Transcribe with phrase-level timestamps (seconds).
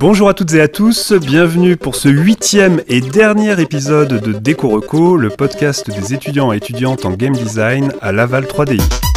[0.00, 4.70] Bonjour à toutes et à tous, bienvenue pour ce huitième et dernier épisode de Déco
[4.70, 9.09] Reco, le podcast des étudiants et étudiantes en game design à Laval 3DI.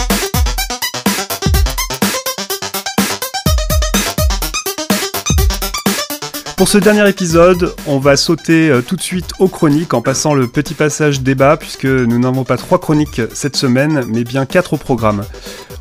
[6.63, 10.33] Pour ce dernier épisode, on va sauter euh, tout de suite aux chroniques en passant
[10.33, 14.71] le petit passage débat puisque nous n'avons pas trois chroniques cette semaine mais bien quatre
[14.71, 15.25] au programme.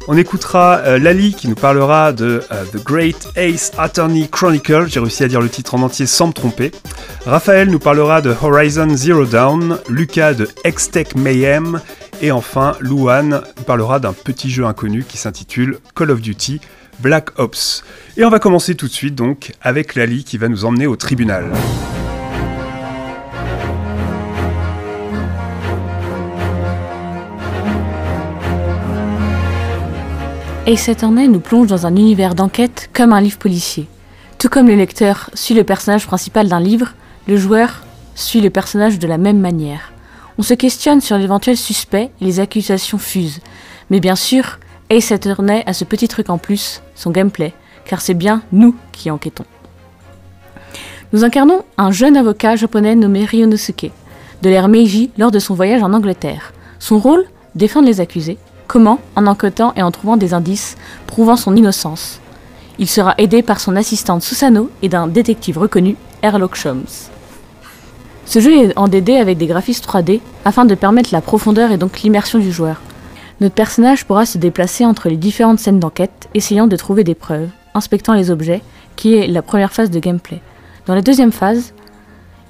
[0.09, 4.99] On écoutera euh, Lali qui nous parlera de euh, The Great Ace Attorney Chronicle, j'ai
[4.99, 6.73] réussi à dire le titre en entier sans me tromper.
[7.27, 11.81] Raphaël nous parlera de Horizon Zero Dawn, Lucas de X-Tech Mayhem,
[12.23, 16.61] et enfin Louane nous parlera d'un petit jeu inconnu qui s'intitule Call of Duty
[17.01, 17.85] Black Ops.
[18.17, 20.97] Et on va commencer tout de suite donc avec Lali qui va nous emmener au
[20.97, 21.51] tribunal.
[30.67, 33.89] Ace Attorney nous plonge dans un univers d'enquête comme un livre policier.
[34.39, 36.95] Tout comme le lecteur suit le personnage principal d'un livre,
[37.27, 37.83] le joueur
[38.15, 39.93] suit le personnage de la même manière.
[40.39, 43.41] On se questionne sur l'éventuel suspect et les accusations fusent.
[43.91, 44.59] Mais bien sûr,
[44.93, 47.55] Ace Attorney a ce petit truc en plus, son gameplay,
[47.87, 49.47] car c'est bien nous qui enquêtons.
[51.15, 53.91] Nous incarnons un jeune avocat japonais nommé Ryonosuke,
[54.43, 56.53] de l'ère Meiji lors de son voyage en Angleterre.
[56.79, 60.77] Son rôle Défendre les accusés, Comment En enquêtant et en trouvant des indices
[61.07, 62.21] prouvant son innocence.
[62.79, 66.85] Il sera aidé par son assistante Susano et d'un détective reconnu, Erlock Sholmes.
[68.27, 71.79] Ce jeu est en DD avec des graphismes 3D afin de permettre la profondeur et
[71.79, 72.83] donc l'immersion du joueur.
[73.43, 77.49] Notre personnage pourra se déplacer entre les différentes scènes d'enquête, essayant de trouver des preuves,
[77.75, 78.63] inspectant les objets,
[78.95, 80.41] qui est la première phase de gameplay.
[80.87, 81.75] Dans la deuxième phase,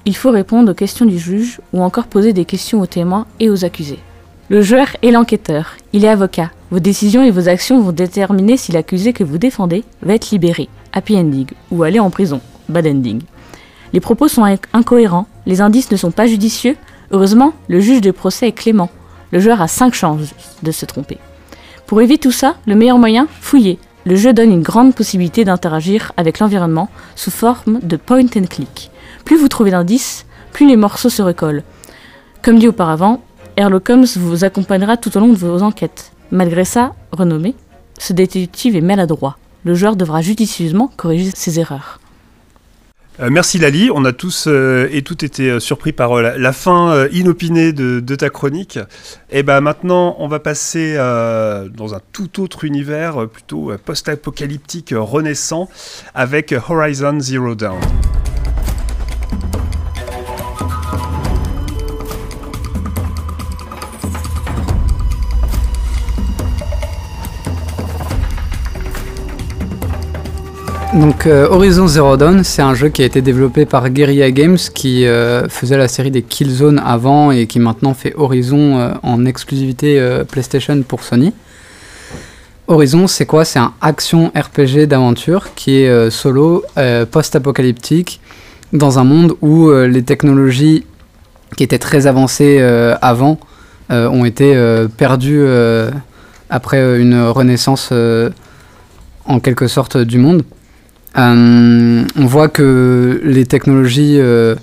[0.05, 3.49] il faut répondre aux questions du juge ou encore poser des questions aux témoins et
[3.49, 3.97] aux accusés.
[4.49, 6.51] Le joueur est l'enquêteur, il est avocat.
[6.69, 10.69] Vos décisions et vos actions vont déterminer si l'accusé que vous défendez va être libéré,
[10.91, 13.23] happy ending, ou aller en prison, bad ending.
[13.93, 16.77] Les propos sont incohérents, les indices ne sont pas judicieux.
[17.09, 18.91] Heureusement, le juge de procès est clément.
[19.33, 21.17] Le joueur a 5 chances de se tromper.
[21.87, 23.79] Pour éviter tout ça, le meilleur moyen, fouiller.
[24.05, 28.91] Le jeu donne une grande possibilité d'interagir avec l'environnement sous forme de point and click.
[29.25, 31.63] Plus vous trouvez d'indices, plus les morceaux se recollent.
[32.43, 33.21] Comme dit auparavant,
[33.57, 36.11] Sherlock Holmes vous accompagnera tout au long de vos enquêtes.
[36.29, 37.55] Malgré ça, renommé,
[37.97, 39.39] ce détective est maladroit.
[39.63, 41.99] Le joueur devra judicieusement corriger ses erreurs.
[43.19, 47.07] Euh, merci Lali, on a tous euh, et toutes été euh, surpris par la, fin
[47.11, 48.79] inopinée de, ta chronique.
[49.29, 55.69] Et ben maintenant, on va passer dans un tout autre univers, plutôt post-apocalyptique renaissant,
[56.13, 57.79] avec Horizon Zero Dawn.
[70.95, 74.57] Donc euh, Horizon Zero Dawn, c'est un jeu qui a été développé par Guerrilla Games
[74.57, 79.25] qui euh, faisait la série des Killzone avant et qui maintenant fait Horizon euh, en
[79.25, 79.99] exclusivité
[80.29, 81.33] PlayStation pour Sony.
[82.67, 83.43] Horizon, c'est quoi?
[83.43, 86.63] C'est un action RPG d'aventure qui est solo,
[87.11, 88.21] post-apocalyptique,
[88.71, 90.85] dans un monde où les technologies
[91.57, 92.61] qui étaient très avancées
[93.01, 93.37] avant
[93.89, 94.55] ont été
[94.95, 95.45] perdues
[96.49, 97.91] après une renaissance
[99.25, 100.43] en quelque sorte du monde.
[101.17, 104.55] Euh, on voit que les technologies euh,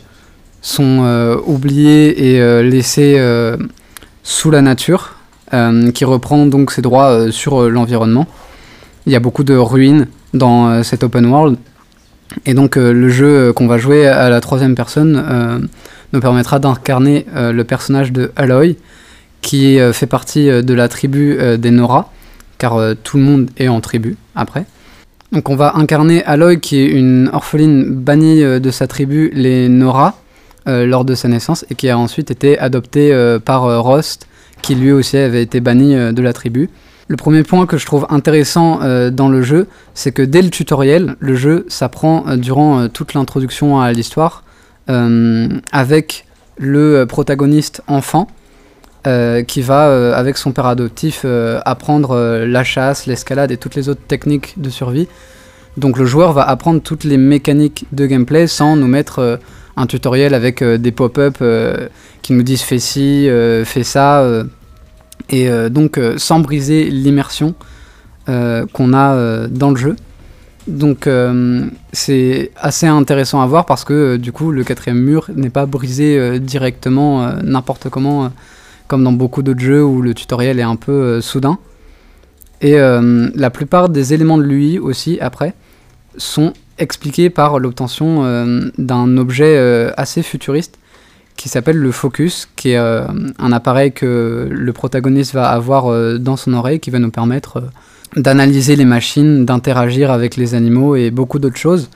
[0.63, 3.21] sont euh, oubliées et laissées
[4.23, 5.17] sous la nature,
[5.95, 8.27] qui reprend donc ses droits sur l'environnement.
[9.07, 11.57] Il y a beaucoup de ruines dans cet open world.
[12.47, 15.69] Et donc le jeu qu'on va jouer à la troisième personne
[16.13, 18.77] nous permettra d'incarner le personnage de Aloy,
[19.41, 22.13] qui fait partie de la tribu des Nora,
[22.59, 24.67] car tout le monde est en tribu après.
[25.33, 29.69] Donc on va incarner Aloy qui est une orpheline bannie euh, de sa tribu, les
[29.69, 30.17] Nora,
[30.67, 34.27] euh, lors de sa naissance et qui a ensuite été adoptée euh, par Rost,
[34.61, 36.69] qui lui aussi avait été banni de la tribu.
[37.09, 38.81] Le premier point que je trouve intéressant
[39.11, 43.91] dans le jeu, c'est que dès le tutoriel, le jeu s'apprend durant toute l'introduction à
[43.91, 44.45] l'histoire
[44.87, 46.27] avec
[46.59, 48.29] le protagoniste enfant
[49.07, 53.75] euh, qui va, euh, avec son père adoptif, euh, apprendre la chasse, l'escalade et toutes
[53.75, 55.09] les autres techniques de survie.
[55.79, 59.41] Donc le joueur va apprendre toutes les mécaniques de gameplay sans nous mettre
[59.79, 61.43] un tutoriel avec des pop-up
[62.21, 63.27] qui nous disent fais ci,
[63.65, 64.29] fais ça,
[65.31, 67.55] et donc sans briser l'immersion
[68.27, 69.97] qu'on a dans le jeu.
[70.67, 71.09] Donc
[71.93, 76.41] c'est assez intéressant à voir parce que du coup le quatrième mur n'est pas brisé
[76.41, 78.31] directement n'importe comment
[78.91, 81.59] comme dans beaucoup d'autres jeux où le tutoriel est un peu euh, soudain.
[82.61, 85.55] Et euh, la plupart des éléments de l'UI aussi, après,
[86.17, 88.25] sont expliqué par l'obtention
[88.77, 89.57] d'un objet
[89.97, 90.79] assez futuriste
[91.37, 96.55] qui s'appelle le Focus, qui est un appareil que le protagoniste va avoir dans son
[96.55, 97.63] oreille, qui va nous permettre
[98.17, 101.91] d'analyser les machines, d'interagir avec les animaux et beaucoup d'autres choses.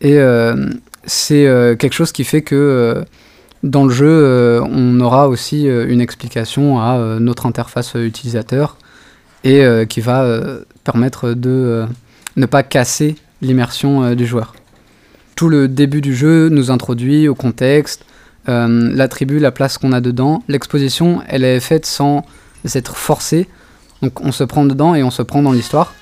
[0.00, 0.18] Et
[1.04, 3.04] c'est quelque chose qui fait que
[3.62, 8.76] dans le jeu, on aura aussi une explication à notre interface utilisateur
[9.44, 11.86] et euh, qui va euh, permettre de euh,
[12.36, 14.54] ne pas casser l'immersion du joueur.
[15.34, 18.04] Tout le début du jeu nous introduit au contexte,
[18.46, 20.42] l'attribut, la place qu'on a dedans.
[20.48, 22.26] L'exposition, elle est faite sans
[22.74, 23.48] être forcée.
[24.02, 25.94] Donc on se prend dedans et on se prend dans l'histoire.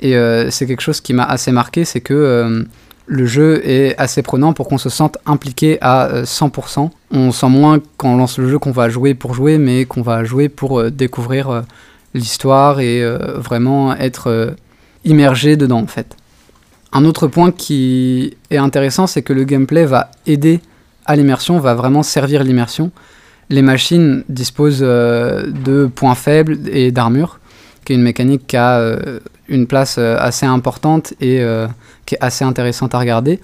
[0.00, 0.14] Et
[0.50, 2.64] c'est quelque chose qui m'a assez marqué, c'est que
[3.08, 6.90] le jeu est assez prenant pour qu'on se sente impliqué à 100%.
[7.10, 10.02] On sent moins quand on lance le jeu qu'on va jouer pour jouer, mais qu'on
[10.02, 11.64] va jouer pour découvrir
[12.14, 14.50] l'histoire et euh, vraiment être euh,
[15.04, 16.16] immergé dedans en fait.
[16.92, 20.60] Un autre point qui est intéressant, c'est que le gameplay va aider
[21.04, 22.90] à l'immersion, va vraiment servir l'immersion.
[23.50, 27.37] Les machines disposent euh, de points faibles et d'armure,
[27.88, 28.96] qui est une mécanique qui a
[29.48, 31.42] une place assez importante et
[32.04, 33.40] qui est assez intéressante à regarder.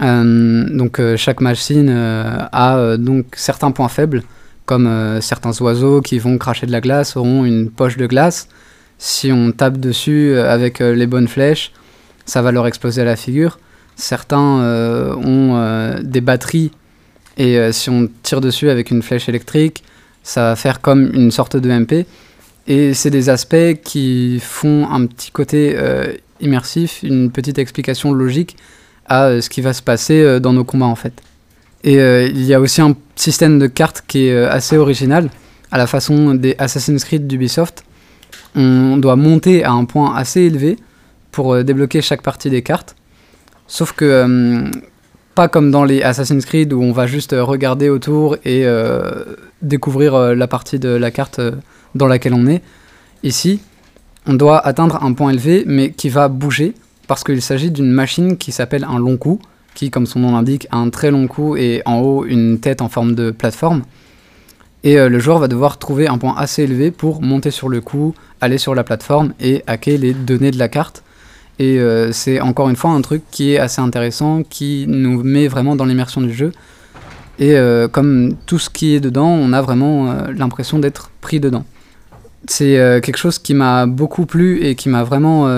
[0.00, 4.22] donc chaque machine a donc certains points faibles
[4.68, 8.48] comme euh, certains oiseaux qui vont cracher de la glace auront une poche de glace.
[8.98, 11.72] Si on tape dessus euh, avec euh, les bonnes flèches,
[12.26, 13.58] ça va leur exploser à la figure.
[13.96, 14.36] Certains
[15.24, 16.70] ont des batteries
[17.36, 19.82] et si on tire dessus avec une flèche électrique,
[20.22, 22.06] ça va faire comme une sorte de MP.
[22.68, 25.76] Et c'est des aspects qui font un petit côté
[26.40, 28.56] immersif, une petite explication logique
[29.06, 31.22] à ce qui va se passer dans nos combats en fait.
[31.84, 35.30] Et euh, il y a aussi un système de cartes qui est euh, assez original,
[35.70, 37.84] à la façon des Assassin's Creed d'Ubisoft.
[38.54, 40.76] On doit monter à un point assez élevé
[41.30, 42.96] pour euh, débloquer chaque partie des cartes.
[43.66, 44.70] Sauf que,
[45.34, 48.64] pas comme dans les Assassin's Creed où on va juste regarder autour et
[49.60, 51.38] découvrir la partie de la carte
[51.94, 52.62] dans laquelle on est.
[53.22, 53.60] Ici,
[54.26, 56.74] on doit atteindre un point élevé, mais qui va bouger,
[57.06, 59.40] parce qu'il s'agit d'une machine qui s'appelle un long coup,
[59.74, 62.82] qui, comme son nom l'indique, a un très long cou et en haut une tête
[62.82, 63.82] en forme de plateforme.
[64.84, 67.80] Et euh, le joueur va devoir trouver un point assez élevé pour monter sur le
[67.80, 71.02] coup, aller sur la plateforme et hacker les données de la carte.
[71.58, 75.48] Et euh, c'est encore une fois un truc qui est assez intéressant, qui nous met
[75.48, 76.52] vraiment dans l'immersion du jeu.
[77.38, 81.64] Et euh, comme tout ce qui est dedans, on a vraiment l'impression d'être pris dedans.
[82.46, 85.48] C'est quelque chose qui m'a beaucoup plu et qui m'a vraiment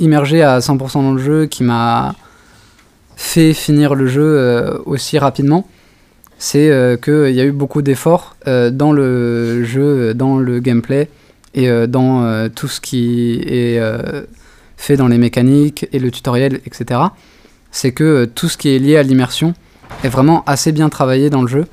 [0.00, 2.14] immergé à 100% dans le jeu, qui m'a
[3.20, 5.68] fait finir le jeu euh, aussi rapidement,
[6.38, 11.10] c'est euh, qu'il y a eu beaucoup d'efforts euh, dans le jeu, dans le gameplay
[11.52, 13.80] et dans tout ce qui est
[14.76, 17.00] fait dans les mécaniques et le tutoriel, etc.
[17.72, 19.54] C'est que tout ce qui est lié à l'immersion
[20.04, 21.66] est vraiment assez bien travaillé dans le jeu.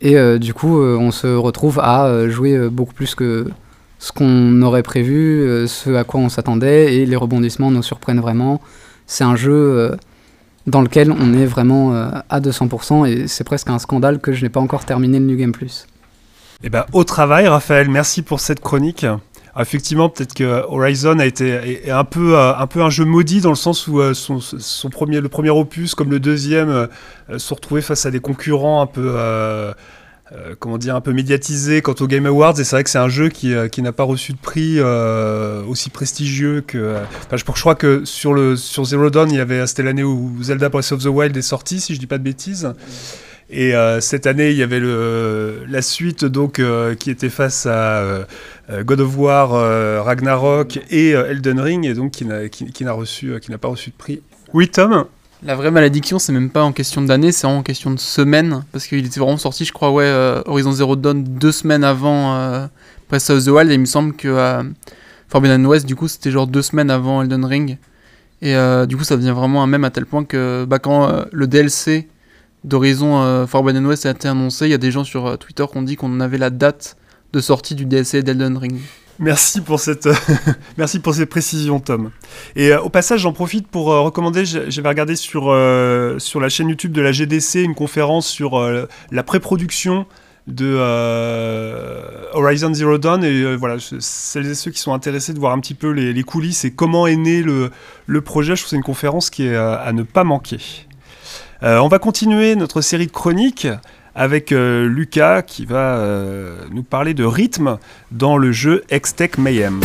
[0.00, 3.48] Et du coup, on se retrouve à jouer beaucoup plus que
[3.98, 8.60] ce qu'on aurait prévu, ce à quoi on s'attendait, et les rebondissements nous surprennent vraiment.
[9.06, 9.96] C'est un jeu
[10.68, 14.42] dans lequel on est vraiment euh, à 200% et c'est presque un scandale que je
[14.42, 15.86] n'ai pas encore terminé le New Game Plus.
[16.62, 19.06] Eh ben, au travail, Raphaël, merci pour cette chronique.
[19.58, 23.40] Ah, effectivement, peut-être que Horizon a été un peu, euh, un peu un jeu maudit
[23.40, 26.88] dans le sens où euh, son, premier, le premier opus, comme le deuxième,
[27.36, 29.18] se retrouvait face à des concurrents un peu
[30.32, 32.98] euh, comment dire, un peu médiatisé quant aux Game Awards, et c'est vrai que c'est
[32.98, 36.96] un jeu qui, euh, qui n'a pas reçu de prix euh, aussi prestigieux que.
[37.32, 39.30] je, crois que sur, le, sur Zero Dawn,
[39.66, 42.24] c'était l'année où Zelda Breath of the Wild est sorti, si je dis pas de
[42.24, 42.74] bêtises.
[43.50, 46.60] Et cette année, il y avait la suite donc
[46.98, 48.26] qui était face à
[48.84, 52.88] God of War, Ragnarok et Elden Ring, et donc qui n'a,
[53.58, 54.20] pas reçu de prix.
[54.52, 55.06] Oui, Tom?
[55.44, 58.64] La vraie malédiction, c'est même pas en question d'années, c'est en question de semaines.
[58.72, 62.34] Parce qu'il était vraiment sorti, je crois, ouais, euh, Horizon Zero Dawn deux semaines avant
[62.34, 62.66] euh,
[63.08, 63.70] Breath of the Wild.
[63.70, 64.64] Et il me semble que euh,
[65.28, 67.78] Forbidden West, du coup, c'était genre deux semaines avant Elden Ring.
[68.42, 71.08] Et euh, du coup, ça devient vraiment un même à tel point que bah, quand
[71.30, 72.08] le DLC
[72.64, 75.82] d'Horizon Forbidden West a été annoncé, il y a des gens sur Twitter qui ont
[75.82, 76.96] dit qu'on avait la date
[77.32, 78.80] de sortie du DLC d'Elden Ring.
[79.18, 80.08] Merci pour cette,
[80.78, 82.10] merci pour ces précisions, Tom.
[82.54, 84.44] Et euh, au passage, j'en profite pour euh, recommander.
[84.44, 88.60] J'avais regardé sur euh, sur la chaîne YouTube de la GDC une conférence sur
[89.10, 90.06] la pré-production
[90.46, 90.76] de
[92.32, 95.74] Horizon Zero Dawn et voilà celles et ceux qui sont intéressés de voir un petit
[95.74, 97.70] peu les, coulisses et comment est né le,
[98.06, 98.56] le projet.
[98.56, 100.86] Je trouve c'est une conférence qui est à ne pas manquer.
[101.64, 103.66] Euh, on va continuer notre série de chroniques
[104.14, 107.78] avec euh, Lucas qui va euh, nous parler de rythme
[108.12, 109.80] dans le jeu Extech Mayhem.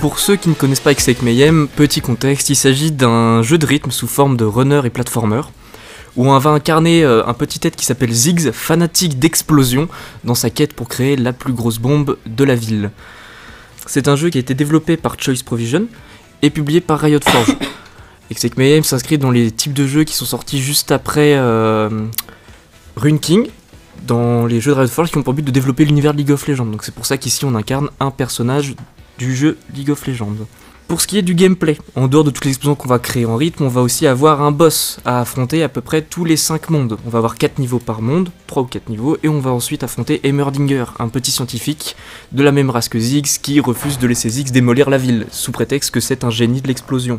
[0.00, 3.64] Pour ceux qui ne connaissent pas Extech Mayhem, petit contexte, il s'agit d'un jeu de
[3.64, 5.42] rythme sous forme de runner et platformer
[6.16, 9.88] où on va incarner euh, un petit être qui s'appelle Ziggs, fanatique d'explosion,
[10.22, 12.90] dans sa quête pour créer la plus grosse bombe de la ville.
[13.86, 15.86] C'est un jeu qui a été développé par Choice Provision
[16.42, 17.56] et publié par Riot Forge.
[18.30, 21.90] Exec Mayhem s'inscrit dans les types de jeux qui sont sortis juste après euh,
[22.96, 23.48] Rune King,
[24.06, 26.46] dans les jeux de Riot Forge qui ont pour but de développer l'univers League of
[26.46, 26.66] Legends.
[26.66, 28.74] Donc c'est pour ça qu'ici on incarne un personnage
[29.18, 30.36] du jeu League of Legends.
[30.86, 33.24] Pour ce qui est du gameplay, en dehors de toutes les explosions qu'on va créer
[33.24, 36.36] en rythme, on va aussi avoir un boss à affronter à peu près tous les
[36.36, 36.98] 5 mondes.
[37.06, 39.82] On va avoir 4 niveaux par monde, 3 ou 4 niveaux, et on va ensuite
[39.82, 41.96] affronter Emmerdinger, un petit scientifique
[42.32, 45.52] de la même race que Ziggs qui refuse de laisser Ziggs démolir la ville, sous
[45.52, 47.18] prétexte que c'est un génie de l'explosion.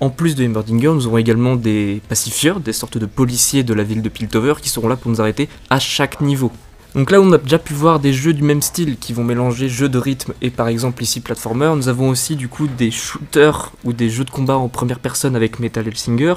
[0.00, 3.84] En plus de Emmerdinger, nous aurons également des pacifieurs, des sortes de policiers de la
[3.84, 6.50] ville de Piltover qui seront là pour nous arrêter à chaque niveau.
[6.94, 9.68] Donc là, on a déjà pu voir des jeux du même style qui vont mélanger
[9.68, 11.72] jeux de rythme et par exemple ici platformer.
[11.76, 15.36] Nous avons aussi du coup des shooters ou des jeux de combat en première personne
[15.36, 16.34] avec Metal Hellsinger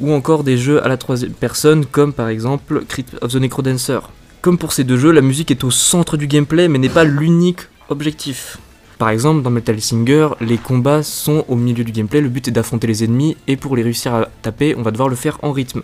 [0.00, 4.00] ou encore des jeux à la troisième personne comme par exemple Crypt of the Necrodancer.
[4.42, 7.04] Comme pour ces deux jeux, la musique est au centre du gameplay mais n'est pas
[7.04, 8.58] l'unique objectif.
[8.98, 12.52] Par exemple, dans Metal Singer, les combats sont au milieu du gameplay, le but est
[12.52, 15.52] d'affronter les ennemis et pour les réussir à taper, on va devoir le faire en
[15.52, 15.82] rythme.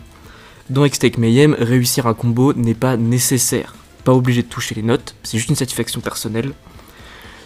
[0.69, 5.15] Dans Extake Mayhem, réussir un combo n'est pas nécessaire pas obligé de toucher les notes,
[5.23, 6.53] c'est juste une satisfaction personnelle.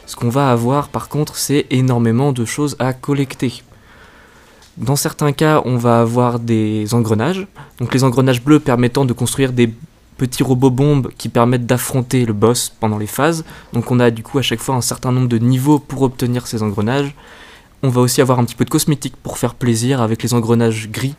[0.07, 3.63] Ce qu'on va avoir par contre, c'est énormément de choses à collecter.
[4.77, 7.47] Dans certains cas, on va avoir des engrenages.
[7.79, 9.73] Donc les engrenages bleus permettant de construire des
[10.17, 13.45] petits robots bombes qui permettent d'affronter le boss pendant les phases.
[13.73, 16.47] Donc on a du coup à chaque fois un certain nombre de niveaux pour obtenir
[16.47, 17.15] ces engrenages.
[17.83, 20.91] On va aussi avoir un petit peu de cosmétiques pour faire plaisir avec les engrenages
[20.91, 21.15] gris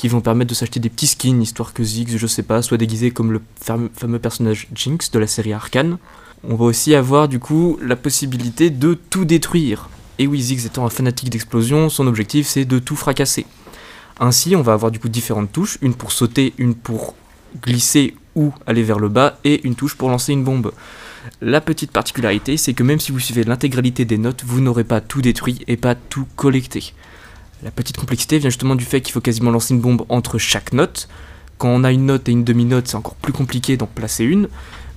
[0.00, 2.78] qui vont permettre de s'acheter des petits skins, histoire que Ziggs, je sais pas, soit
[2.78, 5.98] déguisé comme le fameux personnage Jinx de la série Arcane.
[6.42, 9.90] On va aussi avoir du coup la possibilité de tout détruire.
[10.18, 13.44] Et oui, Ziggs étant un fanatique d'explosion, son objectif c'est de tout fracasser.
[14.18, 17.14] Ainsi, on va avoir du coup différentes touches, une pour sauter, une pour
[17.62, 20.72] glisser ou aller vers le bas, et une touche pour lancer une bombe.
[21.42, 25.02] La petite particularité, c'est que même si vous suivez l'intégralité des notes, vous n'aurez pas
[25.02, 26.94] tout détruit et pas tout collecté.
[27.62, 30.72] La petite complexité vient justement du fait qu'il faut quasiment lancer une bombe entre chaque
[30.72, 31.08] note.
[31.58, 34.48] Quand on a une note et une demi-note, c'est encore plus compliqué d'en placer une,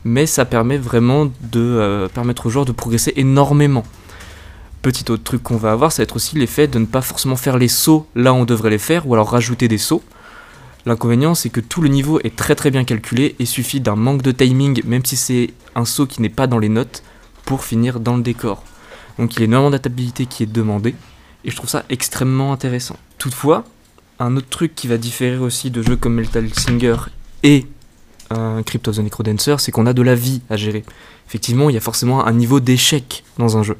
[0.05, 3.84] mais ça permet vraiment de euh, permettre aux joueurs de progresser énormément.
[4.82, 7.36] Petit autre truc qu'on va avoir, ça va être aussi l'effet de ne pas forcément
[7.36, 10.03] faire les sauts là où on devrait les faire, ou alors rajouter des sauts.
[10.86, 14.22] L'inconvénient, c'est que tout le niveau est très très bien calculé et suffit d'un manque
[14.22, 17.03] de timing, même si c'est un saut qui n'est pas dans les notes,
[17.43, 18.63] pour finir dans le décor.
[19.20, 20.96] Donc il y a énormément d'adaptabilité qui est demandée
[21.45, 22.95] et je trouve ça extrêmement intéressant.
[23.17, 23.63] Toutefois,
[24.19, 26.95] un autre truc qui va différer aussi de jeux comme Metal Singer
[27.43, 27.65] et
[28.29, 30.83] un Crypt of the Necrodancer, c'est qu'on a de la vie à gérer.
[31.27, 33.77] Effectivement, il y a forcément un niveau d'échec dans un jeu.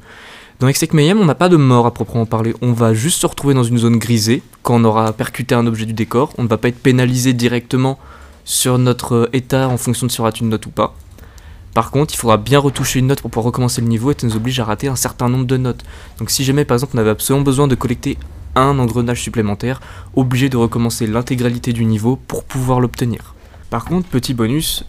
[0.60, 2.54] Dans Exec Mayhem, on n'a pas de mort à proprement parler.
[2.62, 5.84] On va juste se retrouver dans une zone grisée quand on aura percuté un objet
[5.84, 6.32] du décor.
[6.38, 7.98] On ne va pas être pénalisé directement
[8.44, 10.94] sur notre état en fonction de si on rate une note ou pas.
[11.74, 14.26] Par contre, il faudra bien retoucher une note pour pouvoir recommencer le niveau et ça
[14.26, 15.84] nous oblige à rater un certain nombre de notes.
[16.18, 18.16] Donc si jamais par exemple on avait absolument besoin de collecter
[18.54, 19.80] un engrenage supplémentaire,
[20.14, 23.34] obligé de recommencer l'intégralité du niveau pour pouvoir l'obtenir.
[23.70, 24.84] Par contre, petit bonus,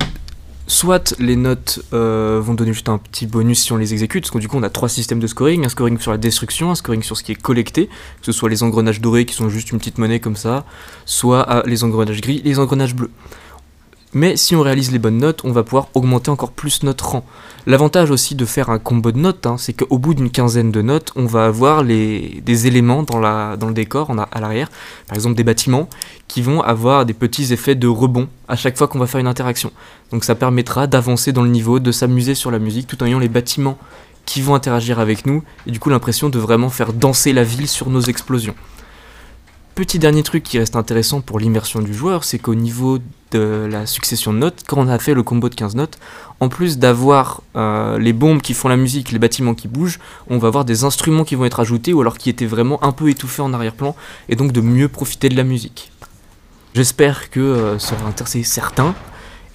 [0.68, 4.32] soit les notes euh, vont donner juste un petit bonus si on les exécute, parce
[4.32, 6.76] que du coup on a trois systèmes de scoring, un scoring sur la destruction, un
[6.76, 9.72] scoring sur ce qui est collecté, que ce soit les engrenages dorés qui sont juste
[9.72, 10.66] une petite monnaie comme ça,
[11.06, 13.12] soit ah, les engrenages gris, les engrenages bleus.
[14.16, 17.26] Mais si on réalise les bonnes notes, on va pouvoir augmenter encore plus notre rang.
[17.68, 20.82] L'avantage aussi de faire un combo de notes, hein, c'est qu'au bout d'une quinzaine de
[20.82, 24.72] notes, on va avoir des éléments dans, le décor, à l'arrière,
[25.08, 25.90] par exemple des bâtiments,
[26.30, 29.28] qui vont avoir des petits effets de rebond à chaque fois qu'on va faire une
[29.28, 29.74] interaction.
[30.14, 33.20] Donc ça permettra d'avancer dans le niveau, de s'amuser sur la musique, tout en ayant
[33.20, 33.78] les bâtiments
[34.26, 37.68] qui vont interagir avec nous, et du coup l'impression de vraiment faire danser la ville
[37.68, 38.56] sur nos explosions.
[39.76, 43.00] Petit dernier truc qui reste intéressant pour l'immersion du joueur, c'est qu'au niveau
[43.32, 46.00] de la succession de notes, quand on a fait le combo de 15 notes,
[46.40, 50.38] en plus d'avoir euh, les bombes qui font la musique, les bâtiments qui bougent, on
[50.38, 53.10] va avoir des instruments qui vont être ajoutés ou alors qui étaient vraiment un peu
[53.10, 53.98] étouffés en arrière-plan
[54.30, 55.92] et donc de mieux profiter de la musique.
[56.74, 58.96] J'espère que euh, ça va intéresser certains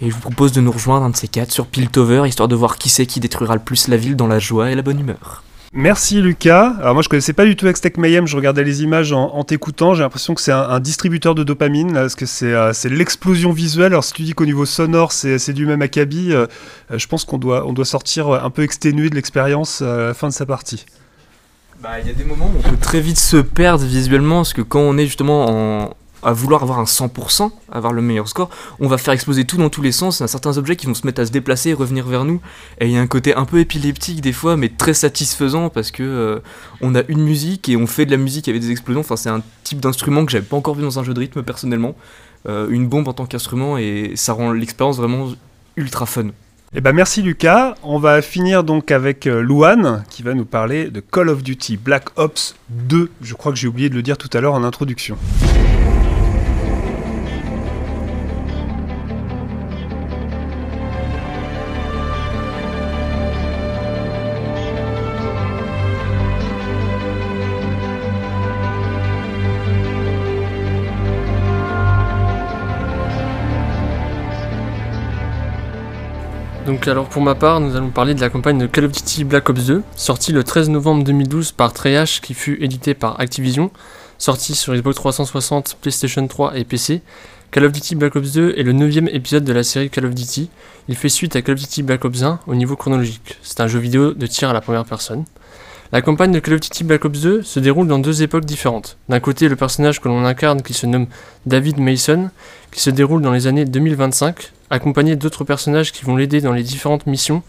[0.03, 2.57] et je vous propose de nous rejoindre un de ces quatre sur Piltover histoire de
[2.57, 5.01] voir qui c'est qui détruira le plus la ville dans la joie et la bonne
[5.01, 5.45] humeur.
[5.73, 6.75] Merci Lucas.
[6.81, 9.95] Alors moi je connaissais pas du tout Extech Mayhem, je regardais les images en, t'écoutant,
[9.95, 13.93] j'ai l'impression que c'est un, distributeur de dopamine, parce que euh, c'est l'explosion visuelle.
[13.93, 16.49] Alors si tu dis qu'au niveau sonore c'est du même acabit, euh,
[16.93, 20.27] je pense qu'on doit, on doit sortir un peu exténué de l'expérience à la fin
[20.27, 20.87] de sa partie.
[21.81, 24.55] Bah il y a des moments où on peut très vite se perdre visuellement, parce
[24.55, 28.51] que quand on est justement en, à vouloir avoir un 100%, avoir le meilleur score,
[28.79, 30.87] on va faire exploser tout dans tous les sens, il y a certains objets qui
[30.87, 32.41] vont se mettre à se déplacer et revenir vers nous,
[32.81, 35.91] et il y a un côté un peu épileptique des fois, mais très satisfaisant parce
[35.91, 36.41] que euh,
[36.81, 39.31] on a une musique et on fait de la musique avec des explosions, enfin c'est
[39.31, 41.95] un type d'instrument que j'avais pas encore vu dans un jeu de rythme personnellement,
[42.49, 45.29] euh, une bombe en tant qu'instrument, et ça rend l'expérience vraiment
[45.77, 46.31] ultra fun.
[46.73, 47.75] Eh ben merci Lucas.
[47.83, 51.77] On va finir donc avec euh, Louane qui va nous parler de Call of Duty
[51.77, 53.11] Black Ops 2.
[53.23, 55.19] Je crois que j'ai oublié de le dire tout à l'heure en introduction.
[76.71, 79.25] Donc alors pour ma part, nous allons parler de la campagne de Call of Duty
[79.25, 83.73] Black Ops 2, sortie le 13 novembre 2012 par Treyarch qui fut édité par Activision,
[84.19, 87.03] sortie sur Xbox 360, PlayStation 3 et PC.
[87.51, 90.15] Call of Duty Black Ops 2 est le neuvième épisode de la série Call of
[90.15, 90.49] Duty.
[90.87, 93.37] Il fait suite à Call of Duty Black Ops 1 au niveau chronologique.
[93.43, 95.25] C'est un jeu vidéo de tir à la première personne.
[95.93, 98.97] La campagne de Call of Duty Black Ops 2 se déroule dans deux époques différentes.
[99.09, 101.09] D'un côté, le personnage que l'on incarne qui se nomme
[101.47, 102.31] David Mason,
[102.71, 106.63] qui se déroule dans les années 2025, accompagné d'autres personnages qui vont l'aider dans les
[106.63, 107.43] différentes missions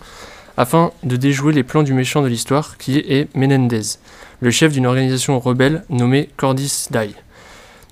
[0.57, 3.99] afin de déjouer les plans du méchant de l'histoire qui est Menendez,
[4.39, 7.15] le chef d'une organisation rebelle nommée Cordis Die.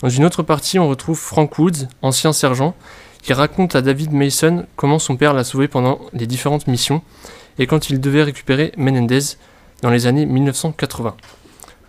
[0.01, 2.73] Dans une autre partie, on retrouve Frank Woods, ancien sergent,
[3.21, 7.03] qui raconte à David Mason comment son père l'a sauvé pendant les différentes missions
[7.59, 9.37] et quand il devait récupérer Menendez
[9.81, 11.15] dans les années 1980.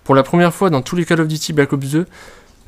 [0.04, 2.06] Pour la première fois dans tous les Call of Duty Black Ops 2,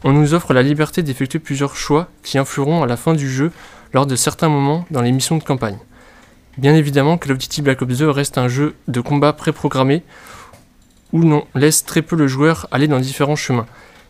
[0.04, 3.52] on nous offre la liberté d'effectuer plusieurs choix qui influeront à la fin du jeu
[3.92, 5.78] lors de certains moments dans les missions de campagne.
[6.58, 10.02] Bien évidemment, Call of Duty Black Ops 2 reste un jeu de combat préprogrammé
[11.12, 13.66] où l'on laisse très peu le joueur aller dans différents chemins,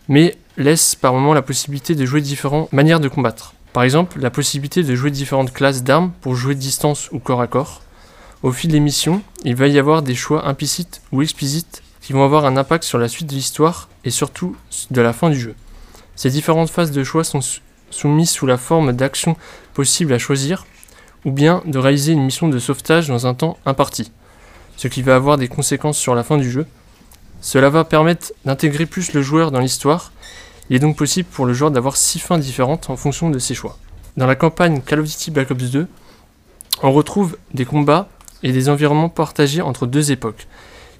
[0.08, 3.54] mais laisse par moments la possibilité de jouer différentes manières de combattre.
[3.72, 7.40] Par exemple, la possibilité de jouer différentes classes d'armes pour jouer de distance ou corps
[7.40, 7.82] à corps.
[8.42, 12.24] Au fil des missions, il va y avoir des choix implicites ou explicites qui vont
[12.24, 14.56] avoir un impact sur la suite de l'histoire et surtout
[14.90, 15.54] de la fin du jeu.
[16.16, 17.40] Ces différentes phases de choix sont
[17.90, 19.36] soumises sous la forme d'actions
[19.74, 20.66] possibles à choisir,
[21.24, 24.10] ou bien de réaliser une mission de sauvetage dans un temps imparti,
[24.76, 26.66] ce qui va avoir des conséquences sur la fin du jeu.
[27.40, 30.10] Cela va permettre d'intégrer plus le joueur dans l'histoire,
[30.68, 33.54] il est donc possible pour le joueur d'avoir six fins différentes en fonction de ses
[33.54, 33.78] choix.
[34.16, 35.86] Dans la campagne Call of Duty Black Ops 2,
[36.82, 38.08] on retrouve des combats
[38.42, 40.46] et des environnements partagés entre deux époques,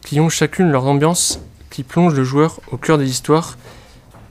[0.05, 3.57] qui ont chacune leur ambiance qui plonge le joueur au cœur de l'histoire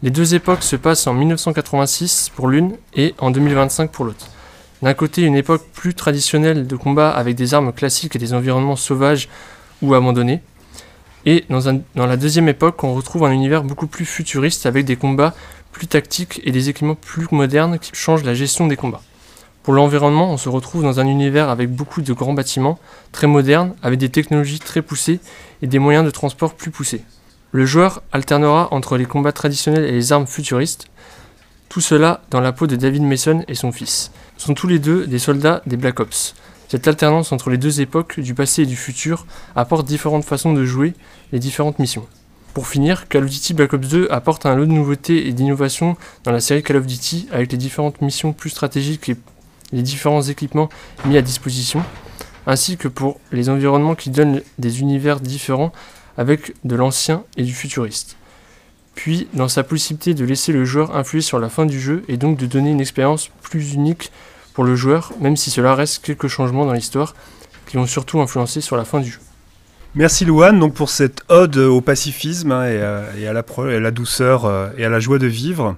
[0.03, 4.29] les deux époques se passent en 1986 pour l'une et en 2025 pour l'autre.
[4.81, 8.75] D'un côté, une époque plus traditionnelle de combat avec des armes classiques et des environnements
[8.75, 9.29] sauvages
[9.83, 10.41] ou abandonnés.
[11.27, 14.95] Et dans, dans la deuxième époque, on retrouve un univers beaucoup plus futuriste avec des
[14.95, 15.35] combats
[15.71, 19.03] plus tactiques et des équipements plus modernes qui changent la gestion des combats.
[19.63, 22.79] Pour l'environnement, on se retrouve dans un univers avec beaucoup de grands bâtiments,
[23.11, 25.19] très modernes, avec des technologies très poussées
[25.61, 27.03] et des moyens de transport plus poussés.
[27.51, 30.87] Le joueur alternera entre les combats traditionnels et les armes futuristes,
[31.69, 34.11] tout cela dans la peau de David Mason et son fils.
[34.39, 36.33] Ils sont tous les deux des soldats des Black Ops.
[36.67, 40.65] Cette alternance entre les deux époques, du passé et du futur, apporte différentes façons de
[40.65, 40.95] jouer
[41.33, 42.07] les différentes missions.
[42.55, 45.97] Pour finir, Call of Duty Black Ops 2 apporte un lot de nouveautés et d'innovations
[46.23, 49.15] dans la série Call of Duty avec les différentes missions plus stratégiques et
[49.71, 50.69] les différents équipements
[51.05, 51.83] mis à disposition,
[52.47, 55.71] ainsi que pour les environnements qui donnent des univers différents
[56.17, 58.17] avec de l'ancien et du futuriste.
[58.95, 62.17] Puis, dans sa possibilité de laisser le joueur influer sur la fin du jeu et
[62.17, 64.11] donc de donner une expérience plus unique
[64.53, 67.15] pour le joueur, même si cela reste quelques changements dans l'histoire
[67.67, 69.19] qui vont surtout influencer sur la fin du jeu.
[69.95, 74.89] Merci Louane pour cette ode au pacifisme hein, et, à, la, douceur euh, et à
[74.89, 75.75] la joie de vivre.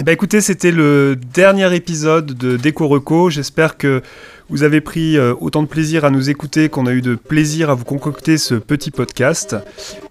[0.00, 3.28] Eh ben écoutez, c'était le dernier épisode de Déco Reco.
[3.28, 4.00] J'espère que
[4.48, 7.68] vous avez pris euh, autant de plaisir à nous écouter qu'on a eu de plaisir
[7.68, 9.56] à vous concocter ce petit podcast.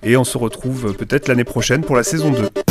[0.04, 2.69] Et on se retrouve peut-être l'année prochaine pour la saison 2.